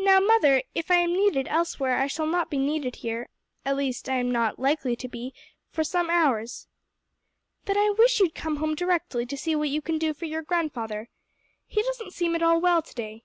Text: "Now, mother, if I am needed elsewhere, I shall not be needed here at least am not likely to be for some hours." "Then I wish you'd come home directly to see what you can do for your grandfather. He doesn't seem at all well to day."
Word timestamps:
"Now, 0.00 0.18
mother, 0.18 0.62
if 0.74 0.90
I 0.90 0.96
am 0.96 1.12
needed 1.12 1.46
elsewhere, 1.46 1.96
I 1.98 2.08
shall 2.08 2.26
not 2.26 2.50
be 2.50 2.58
needed 2.58 2.96
here 2.96 3.28
at 3.64 3.76
least 3.76 4.08
am 4.08 4.32
not 4.32 4.58
likely 4.58 4.96
to 4.96 5.06
be 5.06 5.32
for 5.70 5.84
some 5.84 6.10
hours." 6.10 6.66
"Then 7.66 7.78
I 7.78 7.94
wish 7.96 8.18
you'd 8.18 8.34
come 8.34 8.56
home 8.56 8.74
directly 8.74 9.24
to 9.26 9.36
see 9.36 9.54
what 9.54 9.68
you 9.68 9.80
can 9.80 9.96
do 9.96 10.12
for 10.12 10.24
your 10.24 10.42
grandfather. 10.42 11.08
He 11.68 11.80
doesn't 11.84 12.14
seem 12.14 12.34
at 12.34 12.42
all 12.42 12.60
well 12.60 12.82
to 12.82 12.94
day." 12.96 13.22